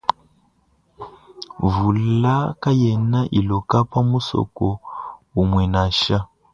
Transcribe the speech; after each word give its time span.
Mvula 1.63 2.35
kayena 2.61 3.19
iloka 3.39 3.77
pa 3.89 3.99
musoko 4.09 4.67
umue 5.41 5.65
nansha. 5.73 6.17